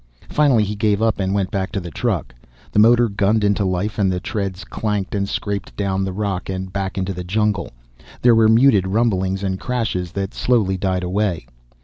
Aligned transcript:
Finally 0.29 0.63
he 0.63 0.73
gave 0.75 0.99
up 0.99 1.19
and 1.19 1.31
went 1.35 1.51
back 1.51 1.71
to 1.71 1.79
the 1.79 1.91
truck. 1.91 2.33
The 2.71 2.79
motor 2.79 3.07
gunned 3.07 3.43
into 3.43 3.63
life 3.63 3.99
and 3.99 4.11
the 4.11 4.19
treads 4.19 4.63
clanked 4.63 5.13
and 5.13 5.29
scraped 5.29 5.77
down 5.77 6.03
the 6.03 6.11
rock 6.11 6.49
and 6.49 6.73
back 6.73 6.97
into 6.97 7.13
the 7.13 7.23
jungle. 7.23 7.69
There 8.23 8.33
were 8.33 8.47
muted 8.49 8.87
rumblings 8.87 9.43
and 9.43 9.59
crashes 9.59 10.11
that 10.13 10.33
slowly 10.33 10.75
died 10.75 11.03
away. 11.03 11.45